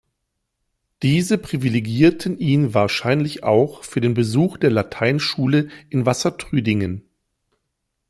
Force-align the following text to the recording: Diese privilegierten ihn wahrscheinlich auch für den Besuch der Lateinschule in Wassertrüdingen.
Diese 1.03 1.37
privilegierten 1.37 2.39
ihn 2.39 2.73
wahrscheinlich 2.73 3.43
auch 3.43 3.83
für 3.83 4.01
den 4.01 4.15
Besuch 4.15 4.57
der 4.57 4.71
Lateinschule 4.71 5.69
in 5.91 6.07
Wassertrüdingen. 6.07 7.07